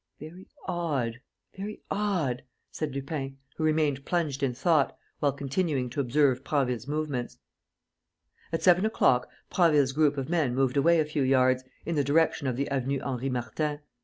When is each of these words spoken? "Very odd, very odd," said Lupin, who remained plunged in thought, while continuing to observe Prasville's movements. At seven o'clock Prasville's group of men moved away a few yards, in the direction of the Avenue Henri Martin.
"Very 0.19 0.47
odd, 0.65 1.21
very 1.55 1.83
odd," 1.91 2.41
said 2.71 2.95
Lupin, 2.95 3.37
who 3.55 3.63
remained 3.63 4.03
plunged 4.03 4.41
in 4.41 4.51
thought, 4.55 4.97
while 5.19 5.31
continuing 5.31 5.91
to 5.91 6.01
observe 6.01 6.43
Prasville's 6.43 6.87
movements. 6.87 7.37
At 8.51 8.63
seven 8.63 8.87
o'clock 8.87 9.29
Prasville's 9.51 9.91
group 9.91 10.17
of 10.17 10.27
men 10.27 10.55
moved 10.55 10.75
away 10.75 10.99
a 10.99 11.05
few 11.05 11.21
yards, 11.21 11.63
in 11.85 11.93
the 11.93 12.03
direction 12.03 12.47
of 12.47 12.55
the 12.55 12.67
Avenue 12.69 12.99
Henri 13.01 13.29
Martin. 13.29 13.79